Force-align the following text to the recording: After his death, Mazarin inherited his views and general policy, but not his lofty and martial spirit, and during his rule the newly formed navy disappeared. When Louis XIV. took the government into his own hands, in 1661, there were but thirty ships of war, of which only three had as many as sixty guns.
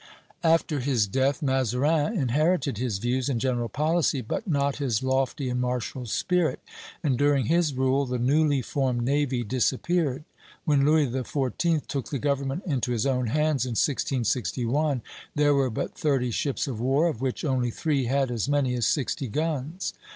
After 0.43 0.79
his 0.79 1.05
death, 1.05 1.43
Mazarin 1.43 2.17
inherited 2.17 2.79
his 2.79 2.97
views 2.97 3.29
and 3.29 3.39
general 3.39 3.69
policy, 3.69 4.21
but 4.21 4.47
not 4.47 4.77
his 4.77 5.03
lofty 5.03 5.47
and 5.47 5.61
martial 5.61 6.07
spirit, 6.07 6.59
and 7.03 7.19
during 7.19 7.45
his 7.45 7.75
rule 7.75 8.07
the 8.07 8.17
newly 8.17 8.63
formed 8.63 9.03
navy 9.03 9.43
disappeared. 9.43 10.23
When 10.65 10.83
Louis 10.85 11.05
XIV. 11.05 11.85
took 11.85 12.09
the 12.09 12.17
government 12.17 12.63
into 12.65 12.91
his 12.91 13.05
own 13.05 13.27
hands, 13.27 13.63
in 13.65 13.73
1661, 13.77 15.03
there 15.35 15.53
were 15.53 15.69
but 15.69 15.93
thirty 15.93 16.31
ships 16.31 16.65
of 16.65 16.79
war, 16.79 17.07
of 17.07 17.21
which 17.21 17.45
only 17.45 17.69
three 17.69 18.05
had 18.05 18.31
as 18.31 18.49
many 18.49 18.73
as 18.73 18.87
sixty 18.87 19.27
guns. 19.27 19.93